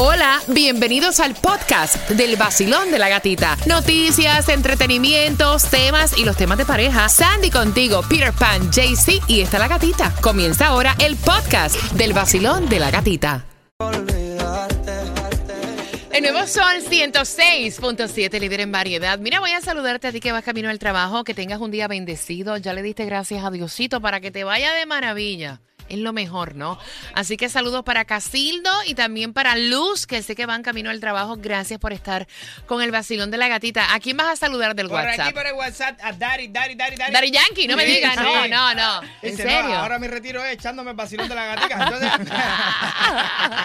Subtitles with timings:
[0.00, 3.56] Hola, bienvenidos al podcast del vacilón de la gatita.
[3.66, 7.08] Noticias, entretenimientos, temas y los temas de pareja.
[7.08, 10.14] Sandy contigo, Peter Pan, JC y está la gatita.
[10.20, 13.44] Comienza ahora el podcast del vacilón de la gatita.
[16.12, 19.18] El nuevo Sol 106.7, líder en variedad.
[19.18, 21.88] Mira, voy a saludarte a ti que vas camino al trabajo, que tengas un día
[21.88, 22.56] bendecido.
[22.56, 26.54] Ya le diste gracias a Diosito para que te vaya de maravilla es lo mejor,
[26.54, 26.78] ¿no?
[27.14, 31.00] Así que saludos para Casildo y también para Luz, que sé que van camino al
[31.00, 31.36] trabajo.
[31.38, 32.26] Gracias por estar
[32.66, 33.94] con el vacilón de la gatita.
[33.94, 35.20] ¿A quién vas a saludar del Por WhatsApp?
[35.26, 37.12] aquí por el WhatsApp a Dari, Dari, Dari, Dari.
[37.12, 38.50] Dari Yankee, no me Sí, digas, no, sí.
[38.50, 39.00] no, no.
[39.22, 39.68] ¿En Dice, serio?
[39.68, 41.84] "No, ahora mi retiro es echándome el vacilón de la gatica.
[41.84, 42.10] Entonces.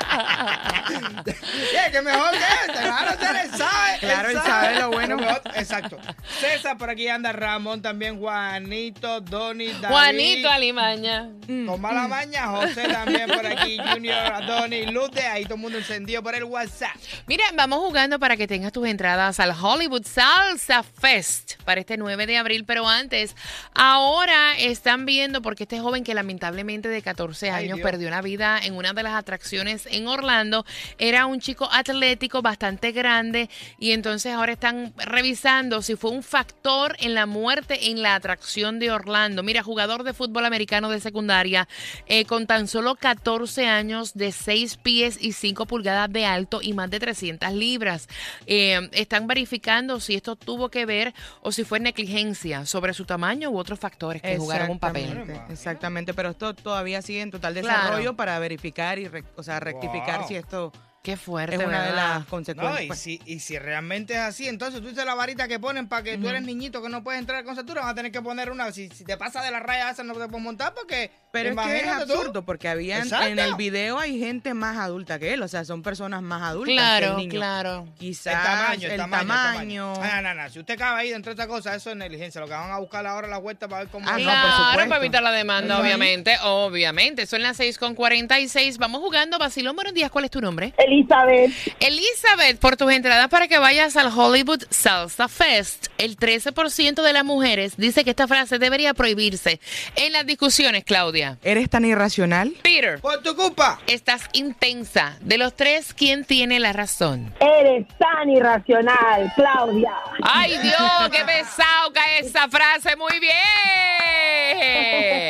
[1.23, 1.91] ¿Qué?
[1.91, 2.81] ¿Qué mejor que este?
[2.83, 3.99] Claro, él sabe.
[3.99, 5.17] Claro, él sabe lo bueno.
[5.17, 5.97] mejor- Exacto.
[6.39, 9.87] César, por aquí anda Ramón, también Juanito, Donny, David.
[9.87, 11.29] Juanito Alimaña.
[11.47, 16.21] Con mala José también por aquí, Junior, Donny, Luz de ahí, todo el mundo encendido
[16.21, 16.95] por el WhatsApp.
[17.25, 22.27] Mira, vamos jugando para que tengas tus entradas al Hollywood Salsa Fest para este 9
[22.27, 23.35] de abril, pero antes,
[23.73, 28.59] ahora están viendo, porque este joven que lamentablemente de 14 Ay, años perdió la vida
[28.61, 30.65] en una de las atracciones en Orlando,
[30.99, 36.95] era un chico atlético bastante grande y entonces ahora están revisando si fue un factor
[36.99, 39.41] en la muerte en la atracción de Orlando.
[39.41, 41.67] Mira, jugador de fútbol americano de secundaria
[42.07, 46.73] eh, con tan solo 14 años, de 6 pies y 5 pulgadas de alto y
[46.73, 48.07] más de 300 libras.
[48.45, 53.49] Eh, están verificando si esto tuvo que ver o si fue negligencia sobre su tamaño
[53.49, 55.23] u otros factores que jugaron un papel.
[55.49, 57.67] Exactamente, pero esto todavía sigue en total Claro.
[57.83, 60.27] desarrollo para verificar y re- o sea, rectificar Wow.
[60.27, 60.71] si esto
[61.03, 62.79] Qué fuerte, es una de las consecuencias.
[62.79, 65.59] No, y Pues, si, y si realmente es así, entonces tú dices la varita que
[65.59, 68.11] ponen para que tú eres niñito que no puedes entrar con cintura, van a tener
[68.11, 68.71] que poner una.
[68.71, 71.11] Si, si te pasa de la raya esa, no te puedes montar porque.
[71.29, 72.13] pero es que es tú.
[72.13, 75.83] absurdo porque había en el video hay gente más adulta que él, o sea, son
[75.83, 77.31] personas más adultas que Claro, el niño.
[77.31, 77.87] claro.
[77.99, 79.23] Quizás El tamaño, el, el tamaño.
[79.23, 79.93] el tamaño.
[80.01, 82.39] Ah, no, no, Si usted cabe ahí dentro de esta cosa, eso es negligencia.
[82.39, 84.07] Lo que van a buscar ahora la vuelta para ver cómo.
[84.07, 84.89] Ah, no, por Claro, supuesto.
[84.89, 87.25] para evitar la demanda, obviamente, obviamente.
[87.25, 88.77] Son las 6 con 46.
[88.77, 89.37] Vamos jugando.
[89.37, 90.09] Basilón, buenos días.
[90.09, 90.73] ¿Cuál es tu nombre?
[90.93, 97.13] Elizabeth, Elizabeth, por tus entradas para que vayas al Hollywood Salsa Fest, el 13% de
[97.13, 99.59] las mujeres dice que esta frase debería prohibirse.
[99.95, 101.37] En las discusiones, Claudia.
[101.43, 102.53] ¿Eres tan irracional?
[102.61, 103.79] Peter, Por tu culpa.
[103.87, 105.17] estás intensa.
[105.21, 107.33] De los tres, ¿quién tiene la razón?
[107.39, 109.91] eres tan irracional, Claudia.
[110.21, 111.09] ¡Ay, Dios!
[111.11, 112.95] ¡Qué pesado cae esa frase!
[112.97, 113.33] ¡Muy bien!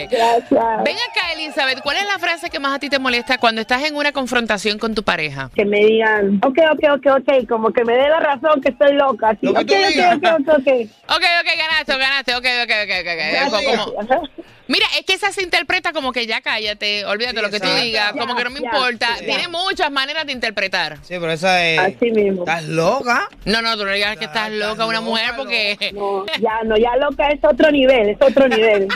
[0.09, 0.84] Gracias.
[0.84, 1.81] Ven acá, Elizabeth.
[1.81, 4.78] ¿Cuál es la frase que más a ti te molesta cuando estás en una confrontación
[4.78, 5.50] con tu pareja?
[5.56, 8.94] Que me digan, ok, ok, ok, ok, como que me dé la razón que estoy
[8.96, 9.31] loca.
[9.40, 10.16] Sí, Lo que ok, tú ok, digas.
[10.18, 10.68] ok, ok, ok.
[11.09, 12.36] Ok, ok, ganaste, ganaste.
[12.36, 13.78] Ok, ok, ok, ok.
[13.78, 14.30] Como-.
[14.68, 17.68] Mira, es que esa se interpreta como que ya cállate, olvídate Sí, lo que tú
[17.68, 19.08] digas, Ya, como que no me ya, importa.
[19.19, 19.25] ya.
[19.25, 20.97] Tiene muchas maneras de interpretar.
[21.03, 21.80] Sí, pero esa es.
[21.80, 22.44] Así mismo.
[22.44, 23.28] ¿Estás loca?
[23.46, 25.91] No, no, tú no digas que estás Estás loca una loca, mujer porque...
[25.94, 28.88] No, ya no, ya loca es otro nivel, es otro nivel.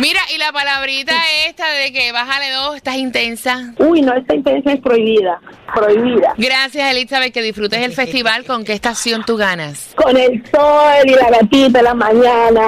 [0.00, 1.14] Mira, y la palabrita
[1.46, 3.74] esta de que bájale dos, estás intensa.
[3.78, 5.40] Uy, no, esta intención es prohibida,
[5.74, 6.34] prohibida.
[6.36, 8.44] Gracias, Elizabeth, que disfrutes el festival.
[8.44, 9.92] ¿Con qué estación tú ganas?
[9.96, 12.62] Con el sol y la gatita en la mañana.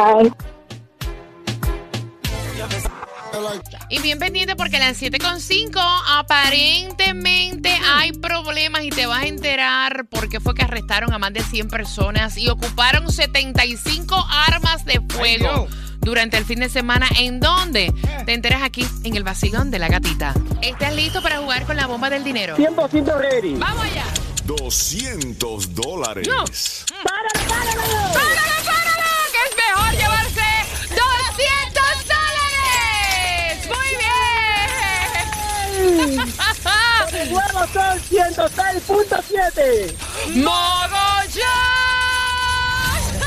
[3.89, 10.07] Y bien pendiente porque a las 7.5 aparentemente hay problemas y te vas a enterar
[10.09, 14.15] porque fue que arrestaron a más de 100 personas y ocuparon 75
[14.47, 15.67] armas de fuego.
[16.01, 17.09] Durante el fin de semana.
[17.19, 17.93] ¿En dónde?
[18.27, 20.35] Te enteras aquí en el vacilón de la gatita.
[20.63, 22.57] ¿Estás listo para jugar con la bomba del dinero?
[22.57, 23.55] 100% ready.
[23.55, 24.05] ¡Vamos allá!
[24.45, 26.29] 200 dólares.
[26.29, 27.83] ¡Páralo, páralo!
[28.13, 29.11] ¡Páralo, páralo!
[29.33, 30.49] ¡Que es mejor llevarse
[30.89, 33.69] 200 dólares!
[33.69, 34.21] ¡Muy bien!
[37.21, 39.95] El nuevo sol 106.7.
[40.43, 41.10] ¡Mogollón!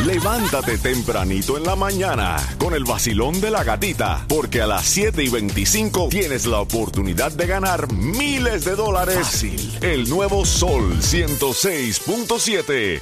[0.05, 5.23] Levántate tempranito en la mañana con el vacilón de la gatita, porque a las 7
[5.23, 9.15] y 25 tienes la oportunidad de ganar miles de dólares.
[9.15, 9.77] Fácil.
[9.81, 13.01] El nuevo Sol 106.7.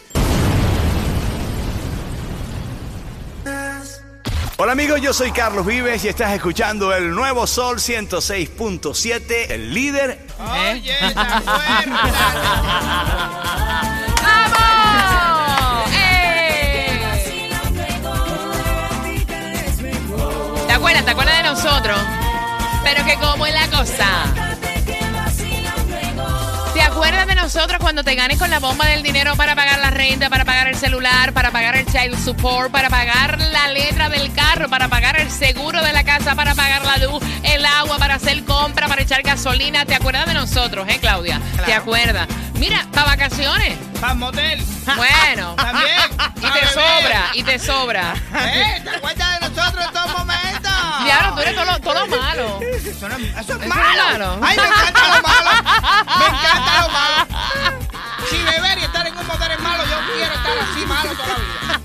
[4.57, 10.27] Hola amigos, yo soy Carlos Vives y estás escuchando el nuevo Sol 106.7, el líder.
[10.37, 11.41] Oye, esa
[21.03, 21.35] ¿Te acuerdas?
[21.35, 21.99] ¿Te acuerdas de nosotros?
[22.83, 24.07] Pero que como es la cosa.
[26.73, 29.89] ¿Te acuerdas de nosotros cuando te ganes con la bomba del dinero para pagar la
[29.89, 34.31] renta, para pagar el celular, para pagar el child support, para pagar la letra del
[34.33, 37.23] carro, para pagar el seguro de la casa, para pagar la luz,
[39.01, 39.85] echar gasolina?
[39.85, 41.39] ¿Te acuerdas de nosotros, eh, Claudia?
[41.65, 42.27] ¿Te acuerdas?
[42.55, 43.77] Mira, para vacaciones.
[43.99, 44.63] Para motel.
[44.95, 45.55] Bueno.
[45.57, 46.11] También.
[46.37, 48.13] Y te sobra, y te sobra.
[48.39, 48.81] ¿Eh?
[48.83, 50.71] ¿Te acuerdas de nosotros en todos momentos?
[51.03, 52.59] Diablo, tú eres todo lo, todo lo malo.
[52.61, 54.03] Eso, no- eso es Eso es malo.
[54.11, 54.39] malo.
[54.43, 55.49] Ay, me encanta lo malo.
[56.19, 57.77] Me encanta lo malo.
[58.29, 61.27] Si beber y estar en un motel es malo, yo quiero estar así malo toda
[61.27, 61.81] la vida.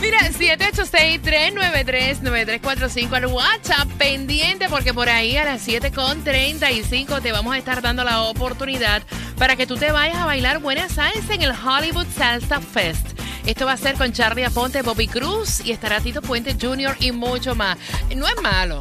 [0.00, 7.80] Mira, 786-393-9345 al WhatsApp pendiente porque por ahí a las 7.35 te vamos a estar
[7.82, 9.02] dando la oportunidad
[9.38, 13.06] para que tú te vayas a bailar buena salsa en el Hollywood Salsa Fest.
[13.46, 16.96] Esto va a ser con Charlie Aponte, Bobby Cruz y estará Tito Puente Jr.
[17.00, 17.76] y mucho más.
[18.14, 18.78] No es malo.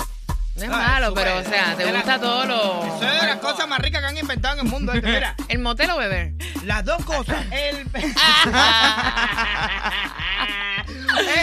[0.56, 2.86] No es es malo, súper- pero o sea, te gusta todo lo...
[2.86, 4.94] Eso es de las cosas más ricas que han inventado en el mundo.
[4.94, 5.08] este.
[5.12, 6.34] Mira, ¿El motel o beber?
[6.64, 7.46] las dos cosas.
[7.52, 7.78] El,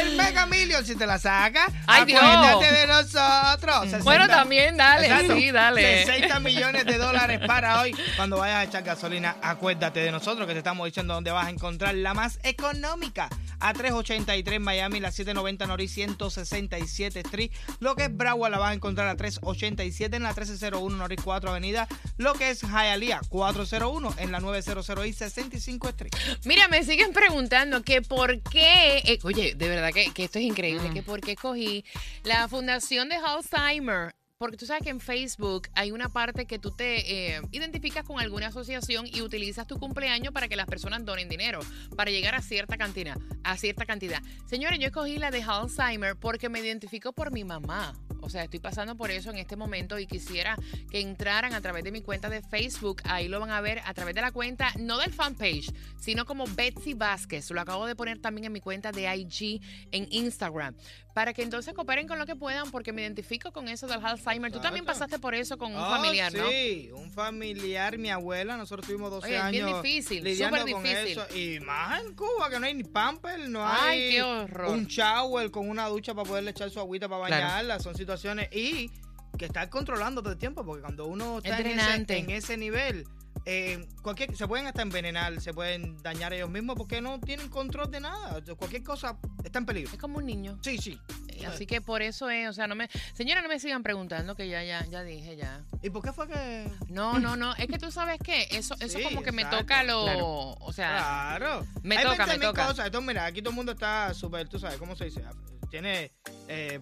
[0.02, 2.20] el Mega Million, si te la sacas, Ay, Dios.
[2.22, 3.80] acuérdate de nosotros.
[3.84, 5.06] 60 Bueno, también, dale.
[5.06, 5.34] Exacto.
[5.36, 6.04] Sí, dale.
[6.06, 7.94] 60 millones de dólares para hoy.
[8.16, 11.50] Cuando vayas a echar gasolina, acuérdate de nosotros que te estamos diciendo dónde vas a
[11.50, 13.28] encontrar la más económica.
[13.62, 17.50] A 383 Miami, la 790 Norris 167 Street.
[17.80, 21.50] Lo que es Broward la vas a encontrar a 387 en la 1301 Norris 4
[21.50, 21.86] Avenida.
[22.16, 26.12] Lo que es Hialeah 401 en la 900 y 65 Street.
[26.44, 30.44] Mira, me siguen preguntando que por qué, eh, oye, de verdad que, que esto es
[30.46, 30.94] increíble, Mm.
[30.94, 31.84] que por qué escogí
[32.24, 34.14] la Fundación de Alzheimer.
[34.38, 38.18] Porque tú sabes que en Facebook hay una parte que tú te eh, identificas con
[38.18, 41.60] alguna asociación y utilizas tu cumpleaños para que las personas donen dinero,
[41.94, 43.18] para llegar a cierta cantidad.
[43.44, 44.22] A cierta cantidad.
[44.46, 47.92] Señores, yo escogí la de Alzheimer porque me identifico por mi mamá.
[48.22, 50.56] O sea, estoy pasando por eso en este momento y quisiera
[50.90, 53.02] que entraran a través de mi cuenta de Facebook.
[53.04, 56.44] Ahí lo van a ver a través de la cuenta, no del fanpage, sino como
[56.46, 57.50] Betsy Vázquez.
[57.50, 59.60] Lo acabo de poner también en mi cuenta de IG
[59.92, 60.74] en Instagram.
[61.14, 64.52] Para que entonces cooperen con lo que puedan, porque me identifico con eso del Alzheimer.
[64.52, 66.48] Tú también pasaste por eso con un Oh, familiar, ¿no?
[66.48, 70.72] Sí, un familiar, mi abuela, nosotros tuvimos 12 Oye, es bien años difícil, lidiando súper
[70.72, 71.18] con difícil.
[71.18, 71.36] eso.
[71.36, 74.70] Y más en Cuba, que no hay ni pamper, no Ay, hay qué horror.
[74.70, 77.44] un shower con una ducha para poderle echar su agüita para Claro.
[77.44, 77.80] bañarla.
[77.80, 78.90] Son situaciones y
[79.38, 82.18] que estar controlando todo el tiempo, porque cuando uno está en ese, drenante.
[82.18, 83.06] en ese nivel,
[83.46, 87.90] eh, cualquier, se pueden hasta envenenar, se pueden dañar ellos mismos porque no tienen control
[87.90, 88.42] de nada.
[88.56, 89.92] Cualquier cosa está en peligro.
[89.92, 90.58] Es como un niño.
[90.62, 90.98] Sí, sí.
[91.28, 92.88] Eh, Así que por eso es, o sea, no me...
[93.14, 95.64] Señora, no me sigan preguntando que ya, ya, ya dije, ya.
[95.80, 96.68] ¿Y por qué fue que...?
[96.88, 97.54] No, no, no.
[97.54, 100.04] Es que tú sabes que eso, eso Sí, como que me toca lo.
[100.04, 100.28] Claro.
[100.60, 101.66] O sea, Claro.
[101.82, 102.66] me Hay toca, 20 me toca.
[102.66, 102.86] cosas.
[102.86, 105.22] Entonces, mira, aquí todo el mundo está súper, tú sabes, ¿cómo se dice?
[105.70, 106.12] Tiene,
[106.48, 106.80] eh,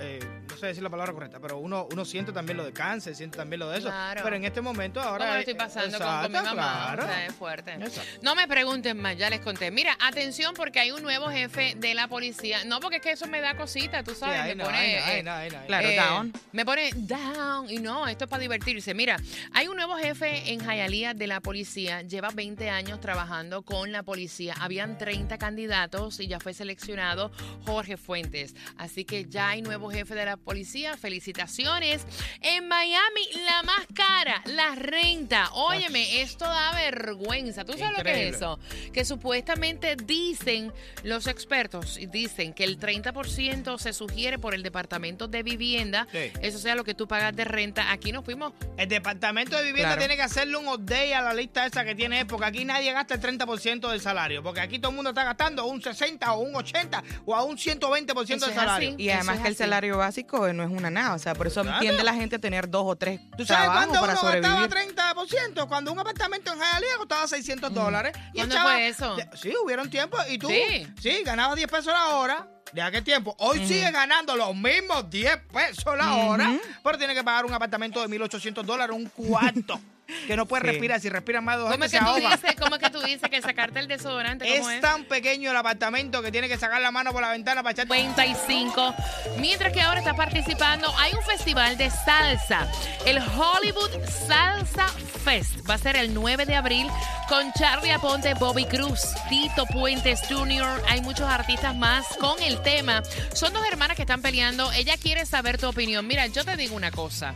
[0.00, 3.14] eh, no sé decir la palabra correcta, pero uno, uno siente también lo de cáncer,
[3.14, 3.88] siente también lo de eso.
[3.88, 4.20] Claro.
[4.22, 5.24] Pero en este momento ahora...
[5.24, 6.52] ¿cómo lo estoy pasando con, con mi mamá?
[6.52, 7.02] Claro.
[7.02, 7.72] O sea, es fuerte.
[7.72, 8.20] Exacto.
[8.22, 9.70] No me pregunten más, ya les conté.
[9.70, 12.64] Mira, atención porque hay un nuevo jefe de la policía.
[12.64, 14.76] No, porque es que eso me da cosita, tú sabes, me no, pone.
[14.76, 15.66] no, eh, no, ahí no, ahí no.
[15.66, 16.32] Claro, eh, down.
[16.52, 17.70] Me pone down.
[17.70, 18.94] Y no, esto es para divertirse.
[18.94, 19.16] Mira,
[19.52, 22.02] hay un nuevo jefe en Hialeah de la policía.
[22.02, 24.54] Lleva 20 años trabajando con la policía.
[24.60, 27.30] Habían 30 candidatos y ya fue seleccionado
[27.64, 28.54] Jorge Fuentes.
[28.76, 30.96] Así que ya hay nuevo jefe de la policía.
[30.96, 32.06] Felicitaciones.
[32.40, 35.50] En Miami, la más cara, la renta.
[35.52, 37.64] Óyeme, esto da vergüenza.
[37.64, 38.58] ¿Tú sabes lo que es eso?
[38.92, 40.72] Que supuestamente dicen
[41.02, 46.06] los expertos, y dicen que el 30% se sugiere por el Departamento de Vivienda.
[46.12, 46.30] Sí.
[46.40, 47.90] Eso sea lo que tú pagas de renta.
[47.92, 48.52] Aquí nos fuimos.
[48.76, 50.00] El departamento de vivienda Claro.
[50.00, 53.14] tiene que hacerle un update a la lista esa que tiene, porque aquí nadie gasta
[53.14, 56.54] el 30% del salario, porque aquí todo el mundo está gastando un 60 o un
[56.56, 58.90] 80 o a un 120% Eso del salario.
[58.94, 59.02] así.
[59.02, 59.64] Y además es que el así.
[59.74, 61.14] Salario básico no es una nada.
[61.14, 61.80] O sea, por eso Claro.
[61.80, 64.50] tiende la gente a tener dos o tres ¿Tú sabes trabajos cuándo para uno sobrevivir.
[64.70, 65.66] gastaba 30%?
[65.68, 68.16] Cuando un apartamento en Hialeah costaba 600 dólares.
[68.32, 69.16] Y el ¿Cuándo fue eso?
[69.34, 70.20] Sí, hubieron tiempos.
[70.30, 70.86] Y tú, Sí.
[71.00, 72.48] sí, ganabas 10 pesos la hora.
[72.72, 73.36] De aquel tiempo.
[73.38, 76.50] Hoy sigue ganando los mismos 10 pesos la hora.
[76.82, 79.80] Pero tiene que pagar un apartamento de 1.800 dólares, un cuarto.
[80.26, 80.70] que no puede Sí.
[80.70, 81.00] respirar.
[81.00, 82.30] Si respira más dos ¿Cómo es, se que tú ahoga.
[82.36, 84.44] dices, ¿Cómo es que tú dices que sacarte el desodorante?
[84.58, 84.80] ¿Cómo Es es?
[84.82, 87.86] tan pequeño el apartamento que tiene que sacar la mano por la ventana para echar
[87.86, 88.94] 25.
[89.38, 92.66] Mientras que ahora está participando, hay un festival de salsa,
[93.06, 93.90] el Hollywood
[94.26, 94.88] Salsa
[95.24, 95.68] Fest.
[95.68, 96.86] Va a ser el 9 de abril
[97.28, 100.82] con Charlie Aponte, Bobby Cruz, Tito Puentes Jr.
[100.88, 103.02] Hay muchos artistas más con el tema.
[103.34, 104.70] Son dos hermanas que están peleando.
[104.72, 106.06] Ella quiere saber tu opinión.
[106.06, 107.34] Mira, yo te digo una cosa.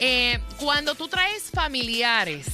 [0.00, 2.46] Eh, cuando tú traes familiares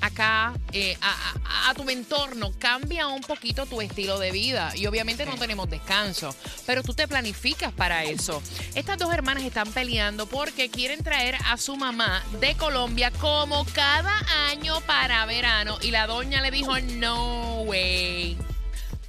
[0.00, 4.70] acá, eh, a, a- a tu entorno, cambia un poquito tu estilo de vida.
[4.76, 6.34] Y obviamente no tenemos descanso,
[6.66, 8.42] pero tú te planificas para eso.
[8.74, 14.12] Estas dos hermanas están peleando porque quieren traer a su mamá de Colombia como cada
[14.50, 15.78] año para verano.
[15.80, 18.36] Y la doña le dijo, no way.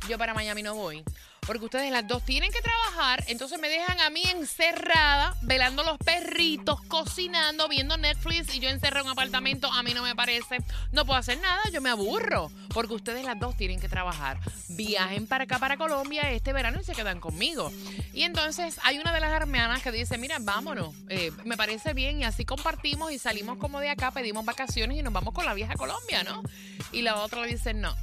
[0.08, 1.04] Yo para Miami no voy.
[1.46, 5.98] Porque ustedes las dos tienen que trabajar, entonces me dejan a mí encerrada, velando los
[5.98, 9.72] perritos, cocinando, viendo Netflix y yo encerrada en un apartamento.
[9.72, 10.58] A mí no me parece.
[10.92, 12.52] No puedo hacer nada, yo me aburro.
[12.74, 14.40] Porque ustedes las dos tienen que trabajar.
[14.70, 17.72] Viajen para acá, para Colombia este verano y se quedan conmigo.
[18.14, 20.94] Y entonces hay una de las hermanas que dice, mira, vámonos.
[21.10, 25.04] Eh, me parece bien y así compartimos y salimos como de acá, pedimos vacaciones y
[25.04, 26.44] nos vamos con la vieja Colombia, ¿no?
[26.92, 27.96] Y la otra le dice, no.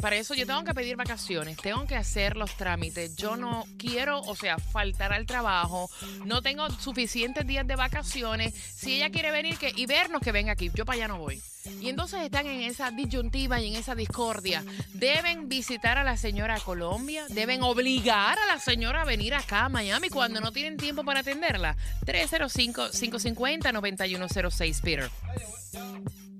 [0.00, 3.16] Para eso yo tengo que pedir vacaciones, tengo que hacer los trámites.
[3.16, 5.90] Yo no quiero, o sea, faltar al trabajo.
[6.24, 8.54] No tengo suficientes días de vacaciones.
[8.54, 10.70] Si ella quiere venir y vernos, que venga aquí.
[10.72, 11.42] Yo para allá no voy.
[11.80, 14.64] Y entonces están en esa disyuntiva y en esa discordia.
[14.94, 17.26] Deben visitar a la señora a Colombia.
[17.28, 21.18] Deben obligar a la señora a venir acá a Miami cuando no tienen tiempo para
[21.20, 21.76] atenderla.
[22.06, 25.10] 305-550-9106, Peter.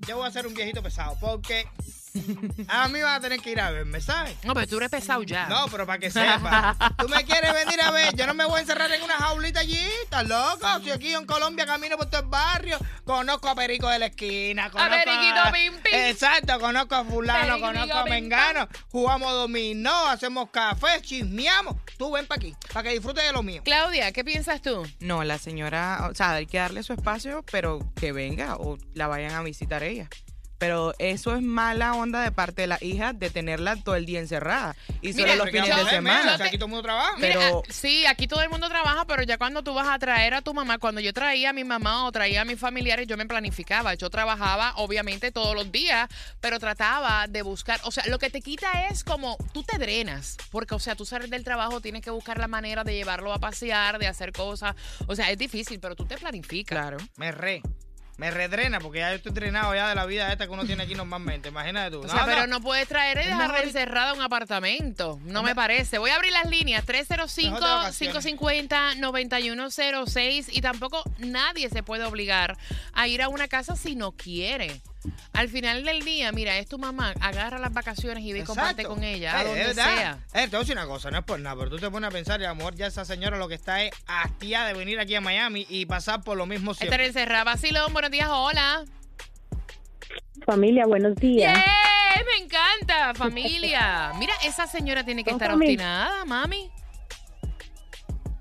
[0.07, 1.67] Yo voy a ser un viejito pesado porque
[2.67, 4.35] a mí van a tener que ir a verme, ¿sabes?
[4.43, 5.47] No, pero tú eres pesado ya.
[5.47, 6.75] No, pero para que sepa.
[6.97, 8.15] Tú me quieres venir a ver.
[8.15, 9.79] Yo no me voy a encerrar en una jaulita allí.
[10.03, 10.67] ¿Estás loco?
[10.83, 14.69] Si aquí en Colombia camino por todo el barrio, conozco a Perico de la esquina.
[14.69, 15.93] Conozco Periquito Pim Pim.
[15.93, 18.67] Exacto, conozco a Fulano, conozco a Mengano.
[18.91, 21.75] Jugamos dominó, hacemos café, chismeamos.
[21.97, 23.61] Tú ven para aquí, para que disfrutes de lo mío.
[23.63, 24.85] Claudia, ¿qué piensas tú?
[24.99, 29.07] No, la señora, o sea, hay que darle su espacio, pero que venga o la
[29.07, 30.09] vayan a visitar ella.
[30.59, 34.19] Pero eso es mala onda de parte de la hija de tenerla todo el día
[34.19, 34.75] encerrada.
[35.01, 36.33] Y solo Mira, los fines de semana.
[36.33, 37.17] o sea, aquí todo el mundo trabaja.
[37.17, 40.33] Mira, Pero- sí, aquí todo el mundo trabaja, pero ya cuando tú vas a traer
[40.33, 43.15] a tu mamá, cuando yo traía a mi mamá o traía a mis familiares, yo
[43.17, 43.93] me planificaba.
[43.93, 46.09] Yo trabajaba, obviamente, todos los días,
[46.41, 47.79] pero trataba de buscar.
[47.85, 51.05] O sea, lo que te quita es como tú te drenas, porque, o sea, tú
[51.05, 54.75] sales del trabajo, tienes que buscar la manera de llevarlo a pasear, de hacer cosas.
[55.07, 56.77] O sea, es difícil, pero tú te planificas.
[56.77, 56.97] Claro.
[57.15, 57.61] Me re.
[58.19, 60.83] Me redrena porque ya yo estoy drenado ya de la vida esta que uno tiene
[60.83, 61.47] aquí normalmente.
[61.49, 62.01] Imagínate tú.
[62.01, 65.19] O sea, pero no puedes traer y Es dejarla mejor- encerrada en un apartamento.
[65.23, 65.97] No me parece.
[65.99, 66.85] Voy a abrir las líneas.
[66.85, 67.15] Mejor de
[67.57, 68.15] vacaciones.
[68.99, 70.47] 305-550-9106.
[70.51, 72.57] Y tampoco nadie se puede obligar
[72.93, 74.81] a ir a una casa si no quiere.
[75.33, 77.13] Al final del día, mira, es tu mamá.
[77.21, 79.95] Agarra las vacaciones y ve y comparte con ella, a Eh, donde es verdad.
[79.95, 80.19] sea.
[80.33, 82.07] Eh, te voy a decir una cosa, no es por nada, pero tú te pones
[82.09, 84.73] a pensar y a lo mejor ya esa señora lo que está es hastía de
[84.73, 87.05] venir aquí a Miami y pasar por lo mismo Estar siempre.
[87.07, 87.43] encerrada.
[87.45, 88.83] Vacilón, buenos días, hola.
[90.45, 91.57] Familia, buenos días.
[91.57, 92.23] ¡Yeah!
[92.37, 94.11] Me encanta, familia.
[94.19, 95.65] Mira, esa señora tiene que estar mami.
[95.65, 96.69] obstinada, mami.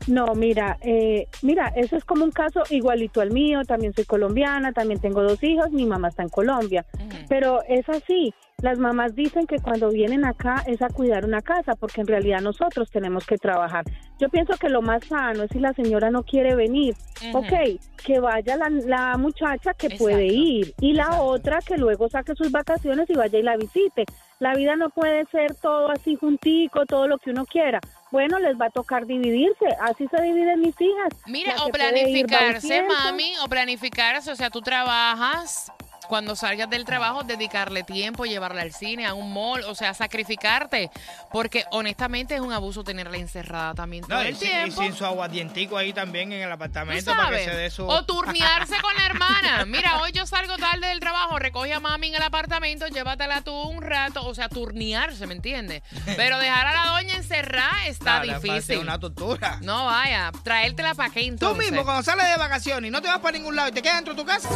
[0.08, 3.60] No, mira, eh, mira, eso es como un caso igualito al mío.
[3.66, 6.84] También soy colombiana, también tengo dos hijos, mi mamá está en Colombia.
[7.28, 8.32] Pero es así.
[8.60, 12.40] Las mamás dicen que cuando vienen acá es a cuidar una casa, porque en realidad
[12.40, 13.84] nosotros tenemos que trabajar.
[14.18, 16.96] Yo pienso que lo más sano es si la señora no quiere venir,
[17.28, 17.38] Ujú.
[17.38, 17.52] ok,
[18.04, 20.04] que vaya la, la muchacha que Exacto.
[20.04, 21.24] puede ir y la Exacto.
[21.26, 24.06] otra que luego saque sus vacaciones y vaya y la visite.
[24.40, 27.78] La vida no puede ser todo así juntico, todo lo que uno quiera.
[28.10, 31.12] Bueno, les va a tocar dividirse, así se dividen mis hijas.
[31.26, 35.70] Mira, La o planificarse, mami, o planificarse, o sea, tú trabajas,
[36.08, 40.90] cuando salgas del trabajo, dedicarle tiempo, llevarla al cine, a un mall, o sea, sacrificarte,
[41.30, 44.82] porque honestamente es un abuso tenerla encerrada también todo No, y, el sin- y tiempo.
[44.82, 47.86] sin su aguadientico ahí también en el Tú apartamento para que se dé su...
[47.86, 49.64] O turnearse con la hermana.
[49.66, 53.52] Mira, hoy yo salgo tarde del trabajo, recoge a mami en el apartamento, llévatela tú
[53.54, 54.24] un rato.
[54.26, 55.82] O sea, turnearse, ¿me entiendes?
[56.16, 58.78] Pero dejar a la doña encerrada está difícil.
[58.78, 59.58] una tortura.
[59.62, 61.70] No vaya, traértela para qué Tú entonces.
[61.70, 63.96] mismo cuando sales de vacaciones y no te vas para ningún lado y te quedas
[63.96, 64.48] dentro de tu casa.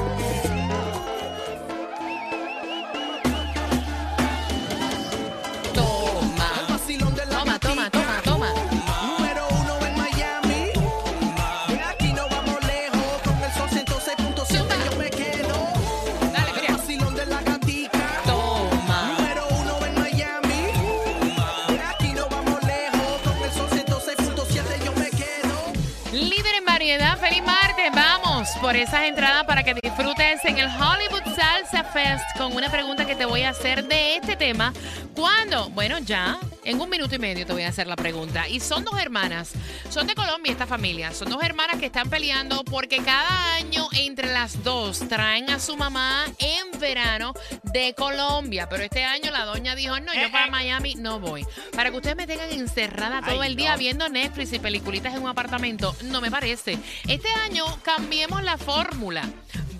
[28.63, 33.17] Por esas entradas para que disfrutes en el Hollywood Salsa Fest con una pregunta que
[33.17, 34.73] te voy a hacer de este tema.
[35.17, 35.69] ¿Cuándo?
[35.71, 36.39] Bueno, ya.
[36.65, 38.49] En un minuto y medio te voy a hacer la pregunta.
[38.49, 39.53] Y son dos hermanas.
[39.91, 41.13] Son de Colombia esta familia.
[41.13, 45.77] Son dos hermanas que están peleando porque cada año entre las dos traen a su
[45.77, 47.35] mamá en verano
[47.73, 48.69] de Colombia.
[48.69, 51.45] Pero este año la doña dijo, no, yo para Miami no voy.
[51.75, 53.79] Para que ustedes me tengan encerrada todo Ay, el día no.
[53.79, 56.79] viendo Netflix y peliculitas en un apartamento, no me parece.
[57.09, 59.29] Este año cambiemos la fórmula.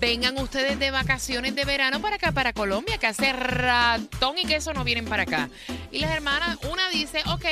[0.03, 4.73] Vengan ustedes de vacaciones de verano para acá, para Colombia, que hace ratón y queso
[4.73, 5.49] no vienen para acá.
[5.93, 7.45] Y las hermanas, una dice, ok,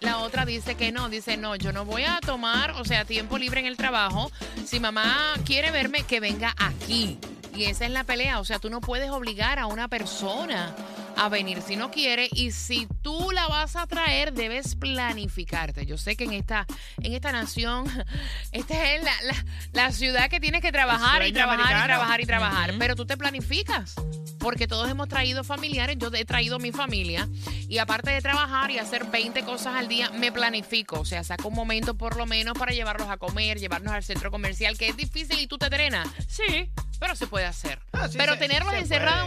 [0.00, 3.38] la otra dice que no, dice no, yo no voy a tomar, o sea, tiempo
[3.38, 4.30] libre en el trabajo.
[4.66, 7.16] Si mamá quiere verme, que venga aquí.
[7.56, 10.76] Y esa es la pelea, o sea, tú no puedes obligar a una persona
[11.18, 15.84] a venir si no quiere y si tú la vas a traer debes planificarte.
[15.86, 16.66] Yo sé que en esta
[17.02, 17.86] en esta nación
[18.52, 22.26] esta es la, la- la ciudad que tienes que trabajar y trabajar y trabajar y
[22.26, 23.94] trabajar, pero tú te planificas.
[24.38, 27.28] Porque todos hemos traído familiares, yo he traído mi familia
[27.68, 31.00] y aparte de trabajar y hacer 20 cosas al día, me planifico.
[31.00, 34.30] O sea, saco un momento por lo menos para llevarlos a comer, llevarnos al centro
[34.30, 36.06] comercial, que es difícil y tú te drenas.
[36.28, 36.70] Sí,
[37.00, 37.80] pero se puede hacer.
[37.92, 39.17] Ah, sí, pero se- tenerlos se encerrados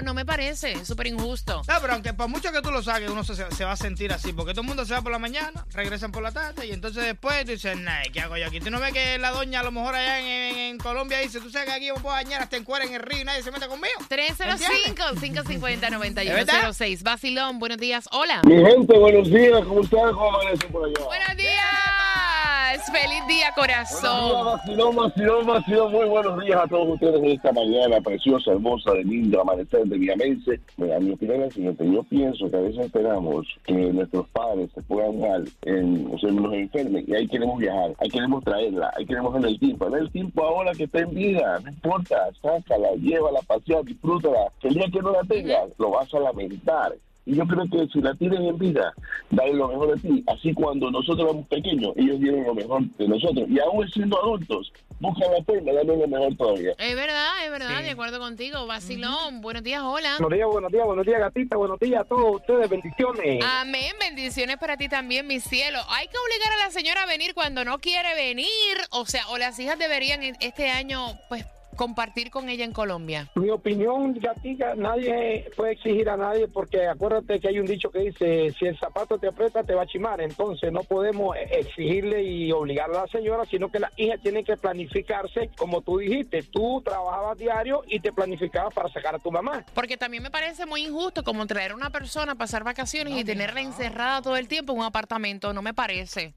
[0.00, 1.62] no me parece, es súper injusto.
[1.68, 4.12] No, pero aunque por mucho que tú lo saques, uno se, se va a sentir
[4.12, 6.72] así, porque todo el mundo se va por la mañana, regresan por la tarde, y
[6.72, 8.60] entonces después tú dices, nah, ¿qué hago yo aquí?
[8.60, 11.40] Tú no ves que la doña a lo mejor allá en, en- en Colombia dice,
[11.40, 13.42] tú sabes que aquí yo puedo bañar hasta en cuera en el río y nadie
[13.42, 13.92] se mete conmigo.
[14.08, 17.02] 305-550-9106.
[17.02, 18.08] Basilón, buenos días.
[18.12, 18.40] Hola.
[18.44, 20.12] Mi gente, buenos días, ¿cómo están?
[20.12, 21.04] ¿Cómo amanecen por allá?
[21.04, 22.31] Buenos días.
[22.80, 24.46] Feliz día, corazón.
[24.46, 25.92] vacilón, vacilón, vacilón.
[25.92, 29.98] Muy buenos días a todos ustedes en esta mañana preciosa, hermosa, de lindo amanecer de
[29.98, 30.58] Villamense.
[30.78, 31.84] Mira, mi opinión es siguiente.
[31.84, 36.30] Yo pienso que a veces esperamos que nuestros padres se pongan mal, en, o sea,
[36.30, 39.86] nos enfermen, y ahí queremos viajar, ahí queremos traerla, ahí queremos en el tiempo.
[39.88, 44.50] En el tiempo ahora que está en vida, no importa, sácala, llévala, pasear, disfrútala.
[44.62, 46.94] El día que no la tengas, lo vas a lamentar.
[47.24, 48.92] Y yo creo que si la tienes en vida,
[49.30, 50.24] dale lo mejor de ti.
[50.26, 53.48] Así cuando nosotros éramos pequeños, ellos dieron lo mejor de nosotros.
[53.48, 56.72] Y aún siendo adultos, buscan la forma de darle lo mejor todavía.
[56.78, 58.66] Es verdad, es verdad, de acuerdo contigo.
[58.66, 60.16] Basilón, buenos días, hola.
[60.18, 63.44] Buenos días, buenos días, buenos días, gatita, buenos días a todos ustedes, bendiciones.
[63.44, 65.78] Amén, bendiciones para ti también, mi cielo.
[65.90, 68.48] Hay que obligar a la señora a venir cuando no quiere venir.
[68.90, 70.98] O sea, o las hijas deberían en- este año,
[71.28, 71.44] pues,
[71.76, 73.30] compartir con ella en Colombia.
[73.34, 78.00] Mi opinión, gatita, nadie puede exigir a nadie porque acuérdate que hay un dicho que
[78.00, 80.20] dice, si el zapato te aprieta, te va a chimar.
[80.20, 84.56] Entonces no podemos exigirle y obligarle a la señora, sino que las hijas tienen que
[84.56, 89.64] planificarse, como tú dijiste, tú trabajabas diario y te planificabas para sacar a tu mamá.
[89.74, 93.24] Porque también me parece muy injusto como traer a una persona a pasar vacaciones y
[93.24, 95.52] tenerla encerrada todo el tiempo en un apartamento.
[95.52, 96.34] No me parece.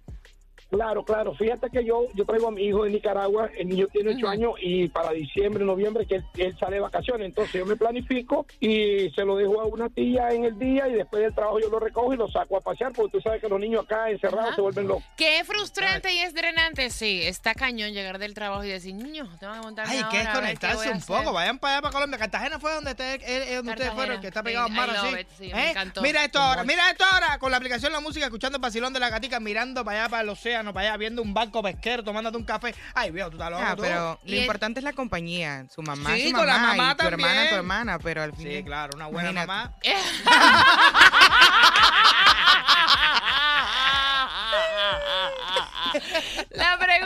[0.75, 1.33] Claro, claro.
[1.35, 4.51] Fíjate que yo yo traigo a mi hijo de Nicaragua, el niño tiene ocho años
[4.61, 7.25] y para diciembre, noviembre que él, él sale de vacaciones.
[7.27, 10.93] Entonces yo me planifico y se lo dejo a una tía en el día y
[10.93, 13.47] después del trabajo yo lo recojo y lo saco a pasear porque tú sabes que
[13.49, 14.55] los niños acá encerrados Ajá.
[14.55, 15.03] se vuelven locos.
[15.17, 17.21] Que es frustrante y es drenante, sí.
[17.23, 20.07] Está cañón llegar del trabajo y decir, niño, que Ay, que es ahora, a ver
[20.09, 21.15] qué conectarse voy a un hacer".
[21.17, 21.33] poco.
[21.33, 22.19] Vayan para allá, para Colombia.
[22.19, 25.15] Cartagena fue donde, ustedes- eh, donde ustedes Cartagena, fueron, que está pegado love así.
[25.21, 25.75] it, sí, me ¿Eh?
[26.01, 27.37] Mira esto ahora, mira esto ahora.
[27.39, 30.23] Con la aplicación La Música, escuchando el vacilón de la gatica, mirando para allá, para
[30.23, 32.73] el océano, para allá, viendo un barco pesquero, tomándote un café.
[32.93, 33.63] Ay, viejo, tú estás loco.
[33.65, 33.81] Ah, tú.
[33.83, 35.65] pero lo importante es la compañía.
[35.73, 38.43] Su mamá, Sí, su con la mamá, y tu hermana, tu hermana, pero al Sí,
[38.43, 38.65] fin.
[38.65, 39.47] claro, una buena Imagínate.
[39.47, 39.73] mamá.
[46.51, 47.04] La pregunta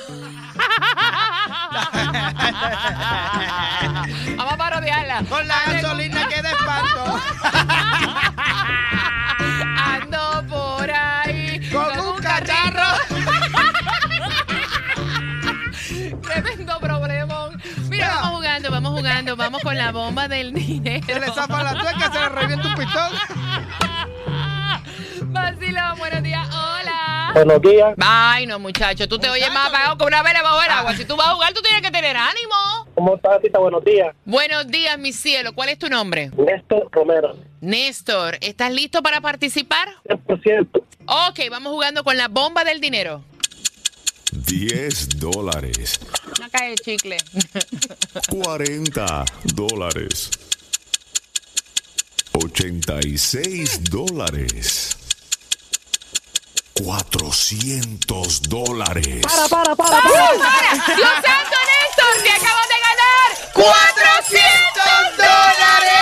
[4.36, 5.22] Vamos a parodiarla.
[5.28, 7.20] Con la un- gasolina que de espanto.
[9.78, 12.86] Ando por ahí Con un cacharro.
[16.22, 17.62] Tremendo problemón.
[17.88, 21.06] Mira, vamos jugando, vamos jugando, vamos con la bomba del dinero.
[21.06, 23.12] Se le zapa la tuerca, se le revienta un pistón.
[25.32, 26.85] Vacilón, buenos días, hola.
[27.36, 27.94] Buenos días.
[27.98, 30.96] Ay, no, muchacho, tú te oyes más apagado que una vela bajo el agua.
[30.96, 32.54] Si tú vas a jugar, tú tienes que tener ánimo.
[32.94, 33.58] ¿Cómo estás, gatita?
[33.58, 34.16] Buenos días.
[34.24, 35.52] Buenos días, mi cielo.
[35.52, 36.30] ¿Cuál es tu nombre?
[36.34, 39.86] Néstor Romero, Néstor, ¿estás listo para participar?
[40.08, 40.82] 100%.
[41.28, 43.22] Ok, vamos jugando con la bomba del dinero.
[44.32, 46.00] 10 dólares,
[46.40, 47.18] No cae el chicle.
[48.30, 50.30] 40 dólares,
[52.32, 54.95] 86 dólares,
[56.82, 59.20] 400 dólares.
[59.22, 60.10] Para, para, para, ¡Para!
[60.94, 62.22] ¡Dios santo, Néstor!
[62.22, 63.30] ¡Te acabas de ganar!
[63.54, 66.00] ¡400 dólares!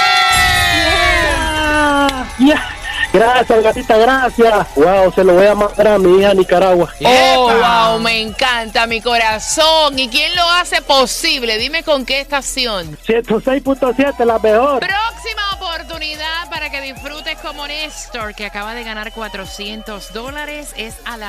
[2.41, 2.71] Ya.
[3.13, 4.75] Gracias, gatita, gracias.
[4.75, 6.93] Wow, se lo voy a mandar a mi hija Nicaragua.
[7.05, 7.91] ¡Oh, ¡Epa!
[7.93, 8.01] wow!
[8.01, 9.97] Me encanta, mi corazón.
[9.97, 11.57] ¿Y quién lo hace posible?
[11.59, 12.99] Dime con qué estación.
[13.07, 14.81] 106.7, la mejor.
[16.65, 21.23] Para que disfrutes como Néstor, que acaba de ganar 400 dólares, es a las